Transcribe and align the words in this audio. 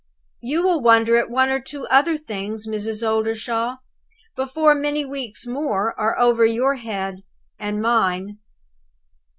You 0.41 0.63
will 0.63 0.81
wonder 0.81 1.15
at 1.15 1.29
one 1.29 1.49
or 1.49 1.59
two 1.59 1.85
other 1.85 2.17
things, 2.17 2.65
Mrs. 2.67 3.07
Oldershaw, 3.07 3.75
before 4.35 4.73
many 4.73 5.05
weeks 5.05 5.45
more 5.45 5.93
are 5.95 6.17
over 6.17 6.43
your 6.43 6.73
head 6.77 7.21
and 7.59 7.79
mine." 7.83 8.39